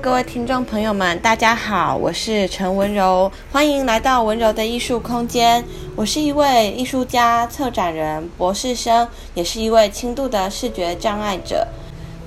[0.00, 5.64] 各位听众朋友们，大家好，我是陈雯柔，欢迎来到雯柔的艺术空间。
[5.96, 11.66] 我是一位艺术家、策展人、博士生，也是一位轻度的视觉障碍者。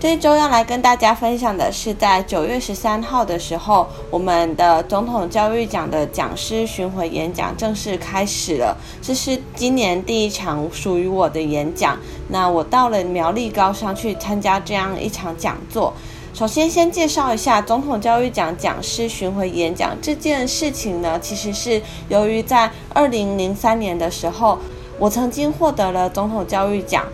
[0.01, 8.75] 这一周要来跟大家分享的是，在九月十三号的时候，我们的总统教育奖的讲师巡回演讲正式开始了。
[9.01, 11.97] 这是今年第一场属于我的演讲。
[12.27, 15.93] 那我到了苗栗高商去参加这样一场讲座。
[16.33, 24.57] 首先，先介绍一下总统教育奖讲师巡回演讲这件事情呢，其实是由于在二零零三年的时候，
[24.97, 27.05] 我曾经获得了总统教育奖。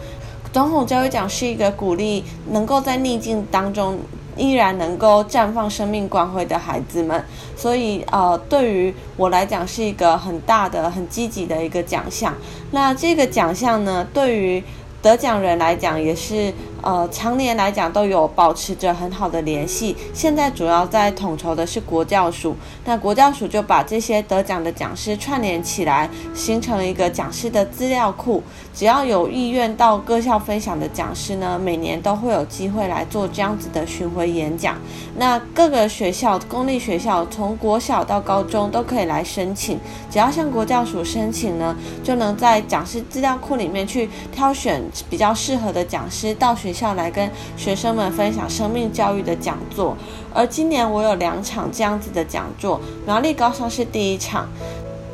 [0.54, 4.00] 总统教育奖是一个鼓励能够在逆境当中
[4.38, 7.22] 依然能够绽放生命光辉的孩子们，
[7.56, 12.34] 所以呃，对于我来讲是一个很大的、很积极的一个奖项。
[12.70, 14.64] 那这个奖项呢，对于
[15.02, 16.54] 得奖人来讲也是。
[16.84, 19.96] 呃，常年来讲都有保持着很好的联系。
[20.14, 28.44] 现在主要在统筹的是国教署，那国教署就把这些得奖的讲师串联起来，形成了一个讲师的资料库。
[28.74, 34.76] 只要有意愿到各校分享的讲师呢，每年都会有机会来做这样子的巡回演讲。
[35.18, 39.80] 那各个学校，公立学校从国小到高中都可以来申请，
[40.12, 46.67] 只要向国教署申请呢，就能在讲师资料库里面去挑选比较适合的讲师到学。
[46.68, 49.96] 学校来跟学生们分享生命教育的讲座，
[50.34, 54.50] 而今年我有两场这样子的讲座，苗栗高商是第一场，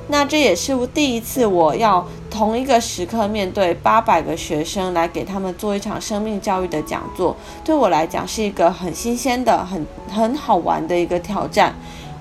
[0.07, 11.75] 那这也是我第一次我要同一个时刻面对八百个学生来给他们做一场生命教育的讲座，对我来讲是一个很新鲜的、很很好玩的一个挑战。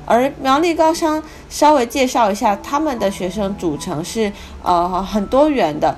[0.05, 4.31] 而苗栗高商稍微介绍一下，他们的学生组成是
[4.63, 5.97] 呃很多元的。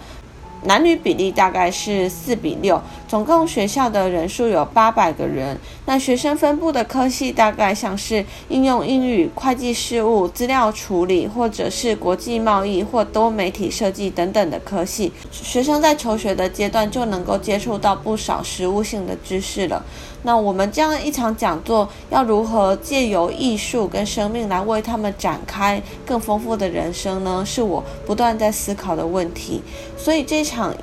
[0.65, 5.57] 男女比例大概是四比六，总共学校的人数有八百个人。
[5.87, 15.13] 那学生分布的科系大概像是应用英语、会计事务、资料处理，或者是国际贸易或多媒体设计等等的科系。
[15.31, 19.85] 学生在求学的阶段就能够接触到不少实务性的知识了。
[20.23, 27.45] 那我们这样一场讲座，要如何借由艺术跟生命来为他们展开更丰富的人生呢？
[27.47, 29.61] 是我不断在思考的问题。
[29.99, 30.75] 所以这场。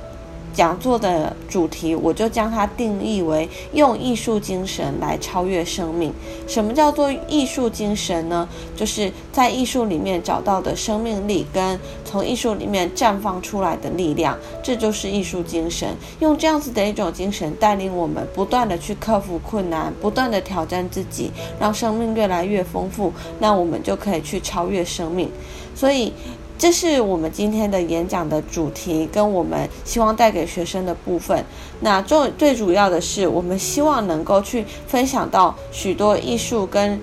[0.52, 6.12] 讲座的主题，我就将它定义为用艺术精神来超越生命。
[6.46, 8.48] 什么叫做艺术精神呢？
[8.76, 15.88] 就是在艺术里面找到的生命力，跟从艺术里面绽放出来的力量，这就是艺术精神。
[16.20, 25.30] 用这样子的一种精神，带领我们不断的去克服困难，不断的挑战自己，让生命越来越丰富，那我们就可以去超越生命。
[25.74, 26.12] 所以。
[26.58, 31.44] 这是我们今天的演讲的主题，跟我们希望带给学生的部分。
[31.80, 37.00] 那最最主要的是，我们希望能够去分享到许多艺术跟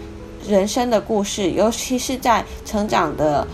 [0.48, 3.46] 人生的故事，尤其是在成长的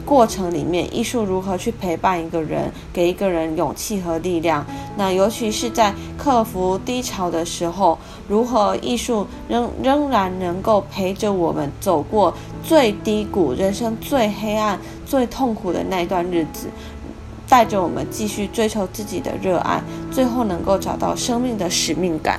[0.00, 4.66] 过程里面，艺术如何去陪伴一个人，给一个人勇气和力量。
[4.96, 12.34] 那尤其是在克服低潮的时候，如何艺术仍仍然能够陪着我们走过
[12.64, 14.78] 最低谷、人生最黑暗。
[15.06, 16.68] 最痛苦的那一段日子，
[17.48, 19.82] 带着我们继续追求自己的热爱，
[20.12, 22.38] 最后能够找到生命的使命感。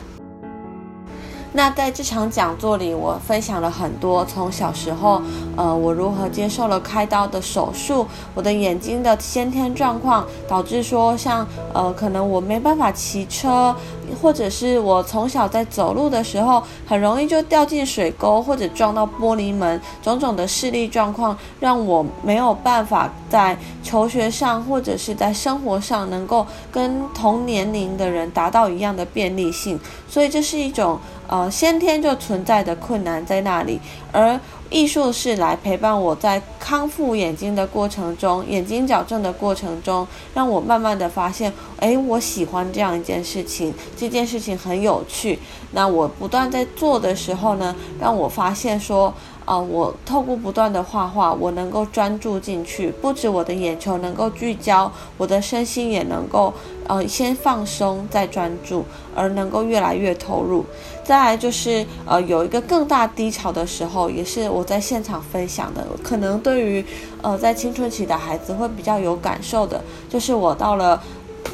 [1.54, 5.22] 那在这场讲座里，我分享了很多从小时候，
[5.58, 13.76] 呃，我如何接受了开刀的手术，我的眼睛的先天状况，导致说像呃，可能我没办法骑车，
[14.22, 30.98] 或者是我从小在走路的时候很容易就掉进水沟或者撞到玻璃门，种种的视力状况让我没有办法在求学上或者是在生活上能够跟同年龄的人达到一样的便利性，所以这是一种。
[31.32, 33.80] 呃，先天就存在的困难在那里，
[34.12, 34.38] 而
[34.70, 45.40] 艺术是来陪伴我在康复眼睛的过程中，眼睛矫正的过程中，让我慢慢的发现，哎，我喜欢这样一件事情，这件事情很有趣。
[45.72, 49.14] 那我不断在做的时候呢，让我发现说。
[49.44, 56.54] 啊、我透过不断的画画，我能够专注进去，不止我的眼球能够聚焦，我的身心也能够
[56.88, 58.86] 呃先放松再专注，
[59.16, 60.66] 而能够越来越投入。
[61.04, 66.86] 再来就是呃有一个更大低潮的时候，也是我在现场分享的，可能对于
[67.22, 71.02] 呃在青春期的孩子会比较有感受的，就是我到了。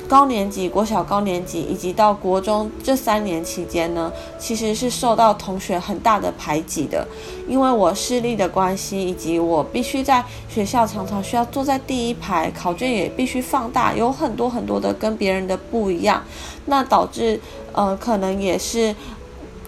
[0.07, 7.05] 高年级、国小高年级以及到国中这三年期间呢，其实是受到同学很大的排挤的，
[7.47, 16.23] 因为我视力的关系，以及我必须在学校常常需要坐在第一排，考卷也必须放大，有很多很多的跟别人的不一样，
[16.67, 17.39] 那导致
[17.73, 18.95] 呃可能也是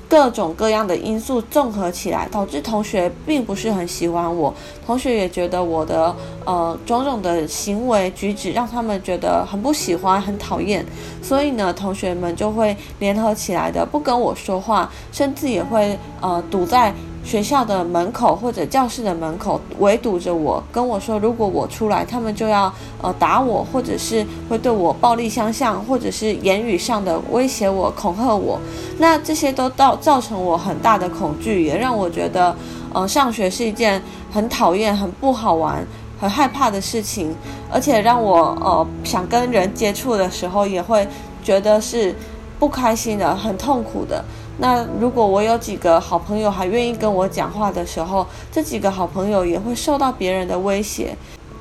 [0.09, 4.51] 各种各样的因素综合起来，导致同学并不是很喜欢我。
[4.83, 6.15] 同学也觉得我的
[6.45, 10.83] 呃种种的行为举止让他们觉得很不喜欢、很讨厌。
[11.21, 16.91] 所以呢，同学们就会联合起来的，不跟我说话，甚至也会呃堵在
[17.29, 22.73] 学校的门口或者教室的门口围堵着我，跟我说，如果我出来，他们就要
[23.03, 28.59] 呃打我，或者是会对我暴力相向，或者是言语上的威胁我、恐吓我。
[28.97, 32.55] 那这些都造造成我很大的恐惧，也让我觉得
[32.91, 35.85] 呃上学是一件很讨厌、很不好玩、
[36.19, 37.35] 很害怕的事情，
[37.71, 41.07] 而且让我呃想跟人接触的时候，也会
[41.43, 42.15] 觉得是
[42.57, 44.25] 不开心的、很痛苦的。
[44.59, 51.15] 那如果我有几个好朋友还愿意跟我讲话的时候，这几个好朋友也会受到别人的威胁。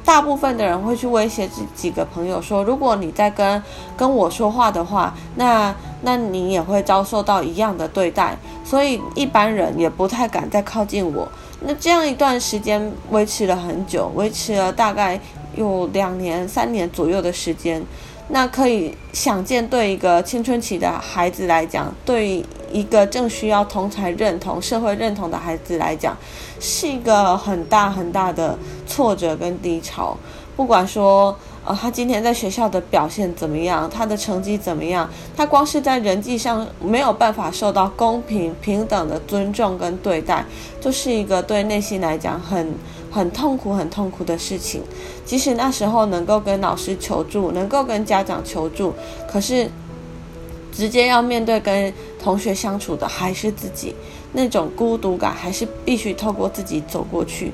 [0.04, 3.62] 大部分的人会去威胁这几个朋友说，如果你在跟
[3.96, 8.36] 跟我说话的话，那那你也会遭受到一样的对待。
[8.64, 11.28] 所以一般人也不太敢再靠近我。
[11.60, 15.20] 那这样一段时间维持了很久，维持了大概
[15.54, 17.82] 有两年、三年左右的时间。
[18.30, 26.14] 那可以想见，对一个青春期的孩子来讲，对一个正需要同才认同、社会认同的孩子来讲，
[26.60, 30.14] 是一个很大很大的挫折跟低潮。
[30.54, 31.34] 不管说，
[31.64, 40.44] 呃，他今天在学校的表现怎么样，他的成绩怎么样，他光是在人际上没有办法受到公平平等的尊重跟对待，
[40.80, 42.74] 就是一个对内心来讲很。
[43.10, 44.82] 很痛苦、很痛苦的事情。
[45.24, 48.94] 即使那时候能够跟老师求助，能够跟家长求助，
[49.30, 49.70] 可是
[50.72, 53.94] 直接要面对跟同学相处的还是自己，
[54.32, 57.52] 那种孤独感还是必须透过自己走过去。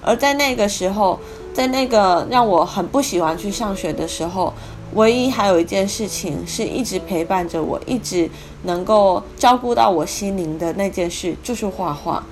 [0.00, 1.18] 而在那个时候，
[1.52, 4.54] 在那个让我很不喜欢去上学的时候，
[4.94, 8.30] 唯一还有一件事情是一直陪伴着我，一直
[8.62, 12.24] 能够照顾到我心灵的那件事，就是画画。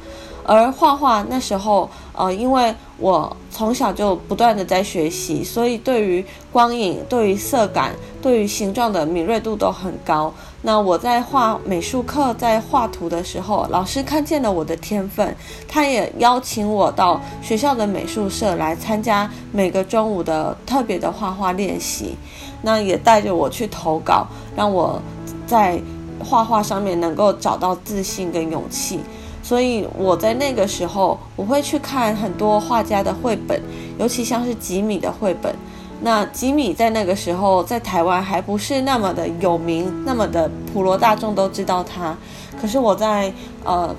[0.46, 10.32] 而画画那时候，呃，因为我从小就不断的在学习，所以对于光影、对于色感、对于形状的敏锐度都很高。
[10.62, 22.16] 那我在画美术课，在画图的时候，老师看见了我的天分，他也邀请我到学校的美术社来参加每个中午的特别的画画练习。
[22.62, 24.26] 那也带着我去投稿，
[24.56, 25.00] 让我
[25.46, 25.80] 在
[26.24, 29.00] 画画上面能够找到自信跟勇气。
[29.46, 33.62] 所以我在那个时候，我会去看很多画家的绘本，
[33.96, 35.54] 尤其像是吉米的绘本。
[36.00, 42.16] 那吉米在那个时候在台湾还不是那么的有名，那么的普罗大众都知道他。
[42.60, 43.32] 可是我在
[43.62, 43.94] 呃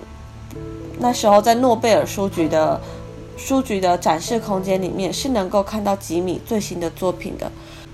[1.00, 2.78] 那时候在诺贝尔书局的
[3.38, 7.50] 书局的展示空间里面，是能够看到吉米最新的作品的。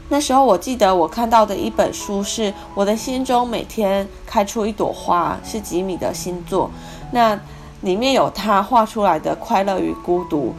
[0.10, 6.72] 那时候我记得我看到的一本书是《我的心中每天开出一朵花》，是吉米的新作。
[7.13, 7.39] 那
[7.81, 10.54] 里面有他画出来的快乐与孤独，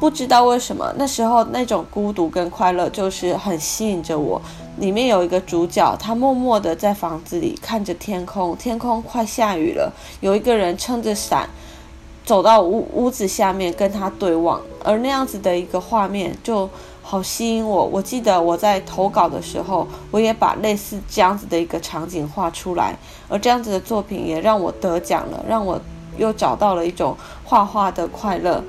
[0.00, 4.40] 不知道为什么那时候那种孤独跟快乐就是很吸引着我。
[4.78, 11.48] 里面有一个主角，他默默地在房子里看着天空，天空快下雨了，有一个人撑着伞
[12.24, 16.70] 走到屋屋子下面跟他对望，而那样子的一个画面就
[17.02, 17.84] 好吸引我。
[17.86, 22.96] 我记得我在投稿的时候，我也把类似这样子的一个场景画出来，
[23.28, 25.80] 而这样子的作品也让我得奖了，让我。
[26.18, 28.62] 又找到了一种画画的快乐，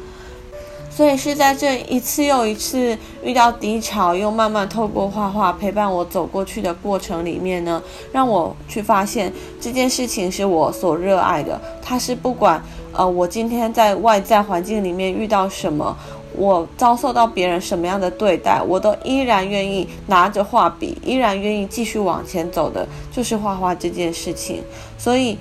[0.90, 11.60] 所以是在这一次又一次遇到低潮，又慢慢透过画画陪伴我走过去的过程里面呢，让我去发现这件事情是我所热爱的。
[11.82, 12.62] 它是不管
[12.94, 15.96] 呃我今天在外在环境里面遇到什么，
[16.36, 24.64] 我遭受到别人什么样的对待，我都依然愿意拿着画笔，依然愿意继续往前走的，就是画画这件事情。
[24.98, 25.38] 所以。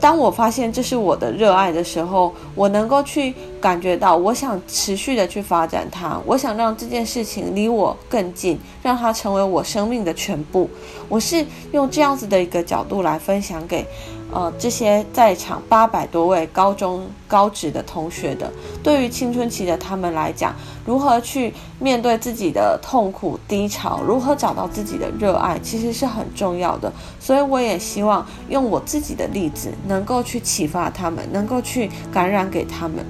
[0.00, 10.68] 当我发现这是我的热爱的时候，我能够去感觉到，我想持续的去发展它，我想让这件事情离我更近，让它成为我生命的全部。
[11.08, 13.86] 我是用这样子的一个角度来分享给。
[14.32, 18.50] 呃，这些在场八百多位高中高职的同学的，
[18.82, 20.54] 对于青春期的他们来讲，
[20.86, 26.92] 如何去面对自己的痛苦低潮，如何找到自己的热爱，其实是很重要的。
[27.18, 33.04] 所以我也希望用我自己的例子，能够去启发他们，能够去感染给他们。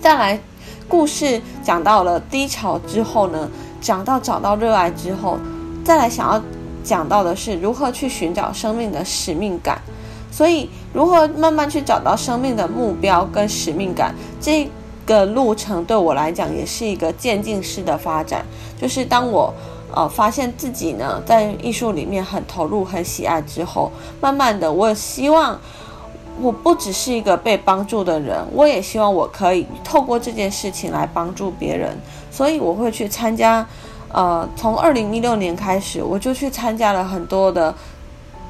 [0.00, 0.40] 再来，
[0.88, 3.50] 故事讲到了低潮之后呢，
[3.80, 5.38] 讲到找到热爱之后，
[5.84, 6.42] 再来想要
[6.82, 9.80] 讲到的是如何去寻找生命的使命感。
[10.34, 14.68] 所以，如何慢慢去找到生命的目标跟使命感，这
[15.06, 18.44] 个路程对我来讲也是一个渐进式的发展。
[18.76, 19.54] 就是当我
[19.94, 25.56] 呃发现自己呢在艺术里面很投入、很喜爱之后，慢慢的，我希望
[26.40, 31.96] 我不只是一个被帮助的人，我也希望我可以透过这件事情来帮助别人，
[32.32, 33.64] 所以我会去参加。
[34.12, 37.72] 呃，从二零一六年开始，我就去参加了很多的。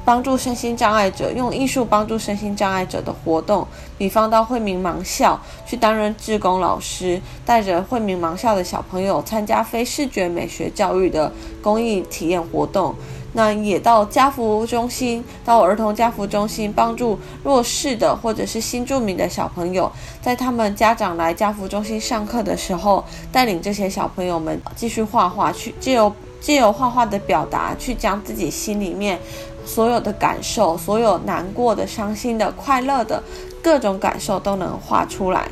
[0.04, 11.32] 帮助身心障碍者，用艺术帮助身心障碍者的活动，比方到惠民盲校去担任志工老师，带着惠民盲校的小朋友参加非视觉美学教育的
[11.62, 12.94] 公益体验活动。
[13.36, 19.90] 那也到家服务中心，到儿童家扶中心，帮助弱势的或者是新住民的小朋友，
[20.22, 29.18] 在他们家长来家扶中心上课的时候，带领这些小朋友们继续画画，去借由借由画画的表达，去将自己心里面。
[29.64, 33.22] 所有的感受，所有难过的、伤心的、快乐的
[33.62, 35.48] 各种感受都能画出来。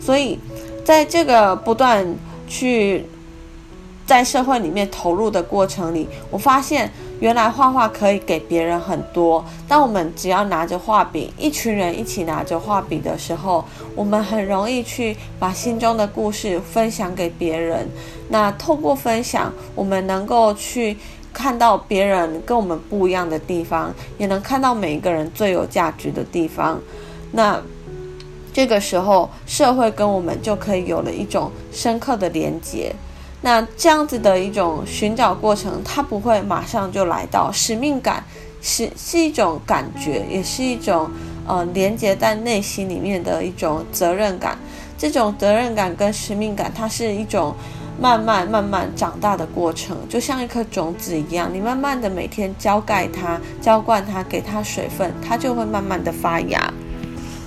[0.00, 0.38] 所以，
[0.84, 2.06] 在这个不断
[2.46, 3.04] 去
[4.06, 9.44] 在社会里面投入的过程里，我发现原来画画可以给别人很多。
[9.66, 13.64] 当我们只要拿着画笔，一群人一起拿着画笔的时候，
[13.96, 17.88] 我们很容易去把心中的故事分享给别人。
[18.28, 20.96] 那透过分享，我们能够去。
[21.36, 26.80] 看到别人跟我们不一样的地方，也能看到每一个人最有价值的地方。
[27.32, 27.62] 那
[28.54, 32.90] 这个时候，社会跟我们就可以有了一种深刻的连接。
[33.42, 37.52] 那这样子的一种寻找过程，它不会马上就来到。
[37.52, 38.24] 使命感
[38.62, 41.10] 是是一种感觉，也是一种
[41.46, 44.56] 呃连接在内心里面的一种责任感。
[44.96, 47.54] 这种责任感跟使命感，它是一种。
[47.98, 56.72] 慢慢慢慢长大的过程，就像一颗种子一样，你慢慢的每天浇盖它、浇灌它，给它水分，它就会慢慢的发芽。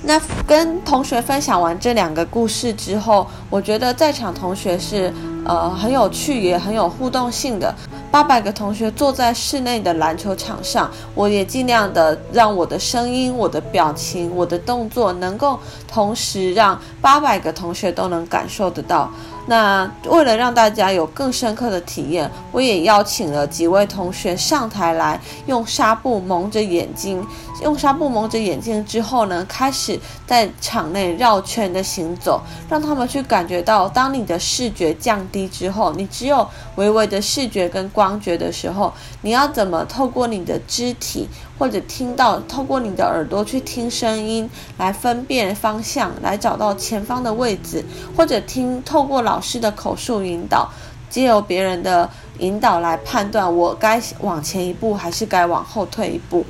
[0.02, 5.14] 那跟同学分享完这两个故事之后，我觉得在场同学是
[5.46, 7.74] 呃很有趣，也很有互动性的。
[8.10, 19.12] 八百个同学坐在室内的篮球场上，我也尽量的让我的声音、我的表情、我的动作，能够同时让八百个同学都能感受得到。
[19.50, 27.26] 那为了让大家有更深刻的体验，我也邀请了几位同学上台来，用纱布蒙着眼睛。
[27.64, 32.40] 用纱布蒙着眼睛之后呢，开始在场内绕圈的行走，
[32.70, 41.28] 让他们去感觉到，当你的视觉降低之后，你只有微微的视觉跟光觉的时候，你要怎么透过你的肢体
[41.60, 47.84] 或者听到，透过你的耳朵去听声音，来分辨方向，来找到前方的位置，
[48.16, 50.72] 或者听透过老师的口述引导，
[51.10, 56.46] 借由别人的引导来判断我该往前一步还是该往后退一步。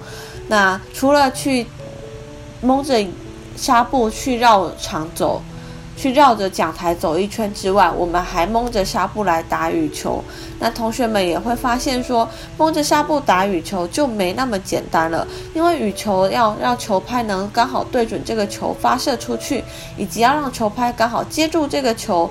[0.48, 1.66] 那除了去
[2.62, 3.04] 蒙着
[3.56, 5.42] 纱布去绕场走，
[6.00, 10.24] 去绕着讲台走一圈之外，我们还蒙着纱布来打羽球。
[10.58, 12.25] 那同学们也会发现说，
[12.58, 19.62] 蒙着纱布打羽球就没那么简单了，因为羽球要让球拍能刚好对准这个球发射出去，
[19.98, 22.29] 以及要让球拍刚好接住这个球，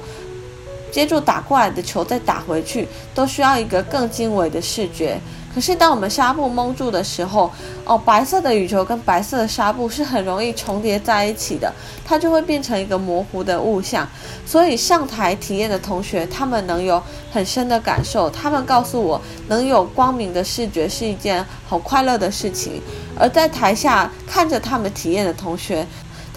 [0.90, 5.20] 接住打过来的球再打回去，都需要一个更精微的视觉。
[5.58, 7.50] 可是，当我们纱布蒙住的时候，
[7.84, 11.74] 哦，白色的羽球跟白色的纱布是很容易重叠在一起的，
[12.04, 14.08] 它就会变成一个模糊的物象。
[14.46, 18.30] 所以，上台体验的同学，他们能有很深的感受。
[18.30, 22.80] 他们告诉我，能有光明的视觉是一件好快乐的事情。
[23.18, 25.84] 而在台下看着他们体验的同学，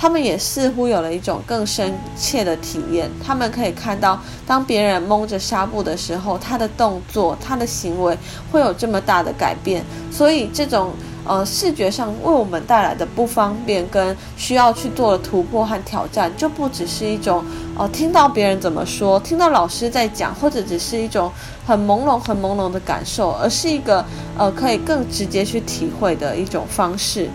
[0.01, 3.07] 他们也似乎有了一种更深切的体验。
[3.23, 8.17] 他们可以看到，当别人蒙着纱布的时候，他的动作、他的行为
[8.51, 9.85] 会有这么大的改变。
[10.09, 10.89] 所以，这种
[11.23, 17.37] 呃视觉上为我们带来的不方便跟需要去做的突破和挑战，就不只是一种
[17.75, 21.31] 哦、呃、听到别人怎么说，听到老师在讲，或者只是一种
[21.63, 24.03] 很朦胧、很朦胧的感受，而是一个
[24.35, 27.29] 呃可以更直接去体会的一种方式。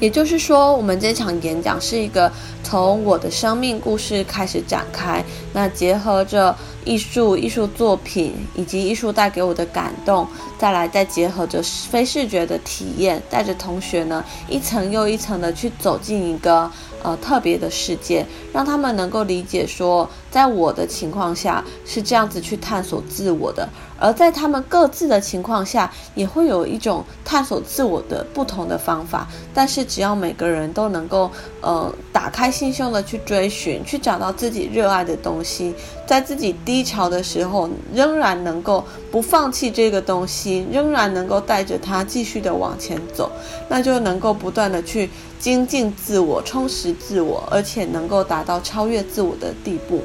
[0.00, 2.30] 也就是说，我们这场演讲是一个
[2.64, 10.26] 从我的生命故事开始展开，那结合着艺术、艺术作品以及艺术带给我的感动，
[10.58, 16.68] 再来再结合着非视觉的体验，带着同学呢一层又一层的去走进一个
[17.02, 23.68] 呃特别的世界，让他们能够理解说，在我的情况下是这样子去探索自我的。
[23.96, 29.28] 而在他们各自的情况下，也会有一种探索自我的不同的方法。
[29.54, 31.30] 但是，只要每个人都能够，
[31.60, 35.74] 呃，打开心胸的去追寻，去找到自己热爱的东西，
[36.06, 43.28] 在自己低潮的时候，仍然能够不放弃这个东西，仍然能够带着它继续的往前走，
[43.68, 50.00] 那就能够不断的去精进自我，充实自我，而且能够达到超越自我的地步。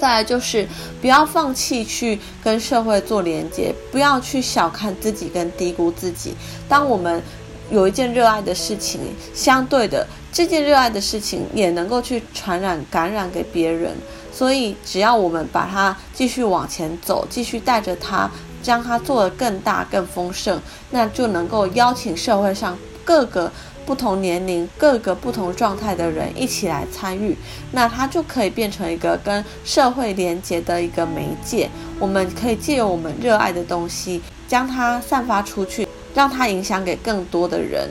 [0.00, 0.68] 再来就是
[1.00, 6.34] 不要放弃去跟社会做连接，不要去小看自己跟低估自己。
[6.68, 7.22] 当我们
[7.70, 9.00] 有一件热爱的事情，
[9.34, 13.92] 相对的，这件热爱的事情也能够去传染、感染给别人。
[14.32, 18.28] 所以，只要我们把它继续往前走，继续带着它，
[18.62, 23.50] 将它做得更大、更丰盛，那就能够邀请社会上各个
[23.86, 27.36] 不同年龄、各个不同状态的人一起来参与，
[27.70, 31.70] 那它就可以变成一个跟社会连接的一个媒介。
[32.00, 37.90] 我们可以借由我们热爱的东西，将它散发出去，让它影响给更多的人。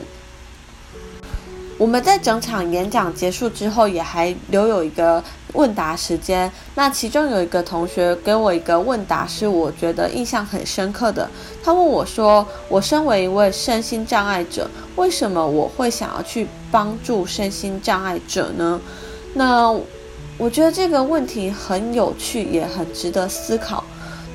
[1.76, 5.22] 我们在整场演讲结束之后，也还留有一个
[5.54, 6.50] 问答时间。
[6.76, 11.28] 那其中有一个同学给我一个问答，是我觉得印象很深刻的。
[11.64, 18.80] 他问我说：“我身为一位身心障碍者，为什么我会想要去帮助身心障碍者呢？”
[19.34, 19.68] 那
[20.38, 23.82] 我觉得这个问题很有趣，也很值得思考。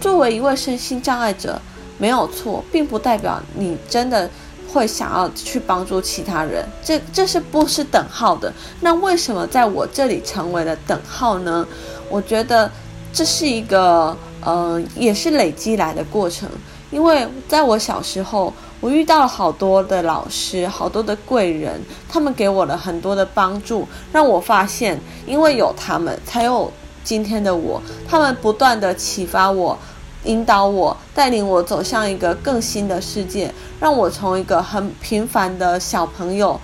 [0.01, 1.61] 作为一位身心障碍者，
[1.99, 4.27] 没有错，并不代表你真的。
[4.71, 8.53] 会想要去帮助其他人，这这是不是等号的？
[8.81, 11.67] 那为什么在我这里成为了等号呢？
[12.07, 12.69] 我觉得
[13.11, 16.47] 这是一个呃，也是累积来的过程。
[16.91, 26.71] 因为在我小时候，我遇到了好多的老师，好多的贵人，他们给我了很多的帮助，让我发现，因为有他们，才有
[27.03, 27.81] 今天的我。
[28.07, 29.75] 他们不断地启发我。
[30.25, 36.59] 引导我，带领我走向一个更新的世界，让我从一个很平凡的小朋友，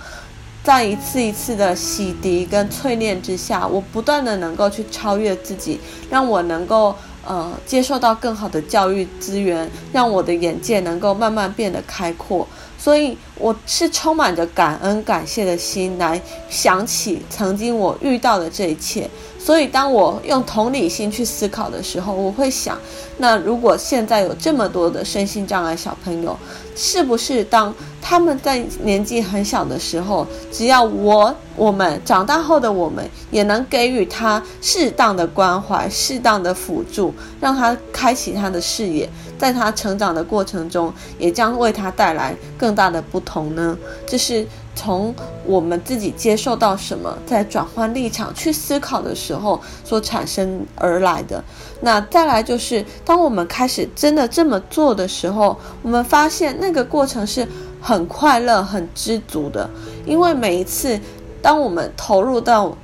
[0.62, 6.94] 在一次一次的洗涤跟淬炼之下，我不断的能够去超越自己，让我能够
[7.26, 12.46] 呃接受到更好的教育资源，让我的眼界能够慢慢变得开阔。
[12.86, 19.10] 所以我是充满着感恩、感谢的心来想起曾经我遇到的这一切。
[19.40, 22.78] 所以，当我用同理心去思考的时候，我会想：
[23.18, 26.36] 那如果现在有这么多的身心障碍小朋友，
[26.76, 43.76] 是不是当他们在年纪很小的时候，只要我、我们长大后的我们，也能给予他适当的关怀、适当的辅助，让他开启他的视野，在他成长的过程中，也将为他带来更大的不同呢？
[44.06, 44.46] 这是。
[44.78, 45.14] 从
[45.46, 51.42] 我们自己接受到什么，在转换立场去思考的时候所产生而来的。
[51.80, 57.48] 那再来就是，当我们开始真的这么做的时候，我们发现那个过程是
[57.80, 59.66] 很快乐、很知足的。
[60.04, 61.00] 因为每一次，
[61.40, 62.76] 当我们投入到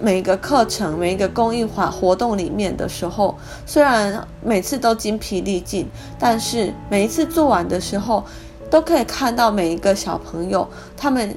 [0.00, 8.24] 每一个课程、每一个公益化活动里面的时候，虽然每次都精疲力尽，但是每一次做完的时候，
[8.70, 11.36] 都可以看到每一个小朋友，他们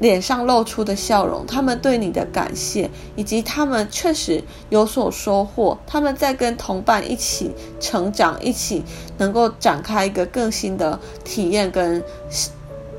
[0.00, 5.78] 脸上露出的笑容，他们对你的感谢，以及他们确实有所收获。
[5.86, 8.84] 他们在跟同伴一起成长，一起
[9.18, 12.02] 能够展开一个更新的体验，跟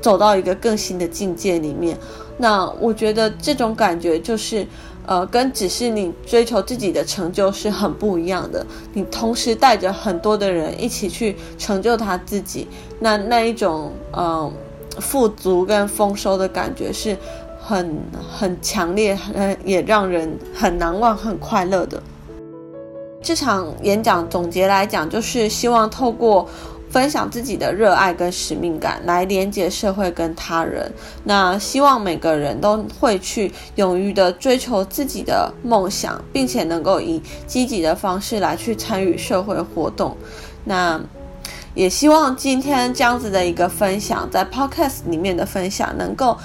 [0.00, 1.98] 走到一个更新的境界里面。
[2.38, 4.66] 那我觉得这种感觉就是。
[5.10, 8.66] 呃，跟只是你追求自己的成就是很不一样的。
[8.92, 12.68] 你同时带着很多的人一起去成就他自己，
[13.00, 14.52] 那那一种呃
[15.00, 17.16] 富足跟丰收的感觉是
[17.58, 17.98] 很
[18.30, 22.02] 很强烈，很也让人很难忘、很快乐的。
[23.22, 26.46] 这场演讲总结来讲，就是希望透过。
[26.90, 30.90] 分享自己的热爱跟使命感，来连接社会跟他人。
[31.24, 40.16] 那希望每个人都会去勇于的追求自己的梦想，并且能够以积极的方式来去参与社会活动。
[40.64, 41.00] 那
[41.74, 46.36] 也希望今天这样子的一个分享，在 Podcast 里面的分享能够。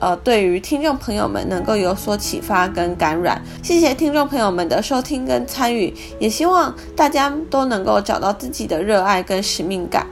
[0.00, 10.06] 呃，对于听众朋友们能够有所启发跟感染，谢谢听众朋友们的收听跟参与，也希望大家都能够找到自己的热爱跟使命感。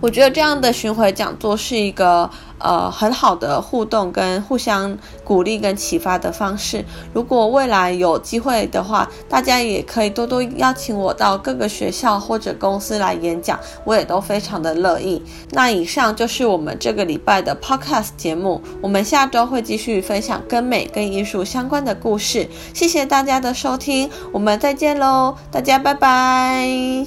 [0.00, 2.30] 我觉得这样的巡回讲座是一个。
[2.58, 6.82] 呃，很好的互动跟互相鼓励跟启发的方式。
[7.12, 15.22] 如果未来有机会的话，大家也可以多多邀请我到各个学校或者公司来演讲，我也都非常的乐意。
[15.50, 22.48] 那以上就是我们这个礼拜的 Podcast 节目，我们下周会继续分享跟美跟艺术相关的故事。
[22.72, 27.06] 谢谢大家的收听，我们再见喽，大家拜拜。